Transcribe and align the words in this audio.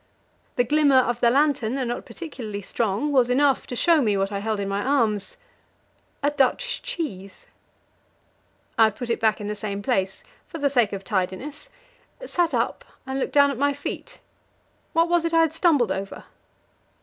The 0.55 0.63
glimmer 0.63 0.97
of 0.97 1.19
the 1.19 1.29
lantern, 1.29 1.75
though 1.75 1.83
not 1.83 2.07
particularly 2.07 2.63
strong, 2.63 3.11
was 3.11 3.29
enough 3.29 3.67
to 3.67 3.75
show 3.75 4.01
me 4.01 4.17
what 4.17 4.31
I 4.31 4.39
held 4.39 4.59
in 4.59 4.67
my 4.67 4.81
arms 4.83 5.37
a 6.23 6.31
Dutch 6.31 6.81
cheese! 6.81 7.45
I 8.79 8.89
put 8.89 9.11
it 9.11 9.19
back 9.19 9.39
in 9.39 9.45
the 9.45 9.55
same 9.55 9.83
place 9.83 10.23
for 10.47 10.57
the 10.57 10.71
sake 10.71 10.91
of 10.91 11.03
tidiness 11.03 11.69
sat 12.25 12.51
up, 12.51 12.83
and 13.05 13.19
looked 13.19 13.33
down 13.33 13.51
at 13.51 13.59
my 13.59 13.73
feet. 13.73 14.17
What 14.93 15.07
was 15.07 15.23
it 15.23 15.35
I 15.35 15.41
had 15.41 15.53
stumbled 15.53 15.91
over? 15.91 16.23